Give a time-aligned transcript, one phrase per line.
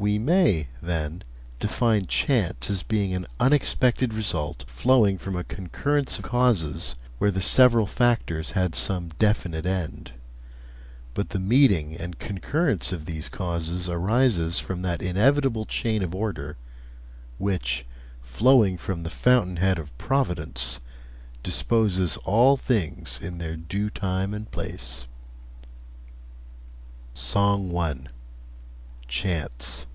[0.00, 1.24] We may, then,
[1.58, 7.40] define chance as being an unexpected result flowing from a concurrence of causes where the
[7.42, 10.12] several factors had some definite end.
[11.14, 16.56] But the meeting and concurrence of these causes arises from that inevitable chain of order
[17.38, 17.84] which,
[18.22, 20.78] flowing from the fountain head of Providence,
[21.42, 25.06] disposes all things in their due time and place.'
[27.14, 27.96] SONG I.
[29.08, 29.86] CHANCE.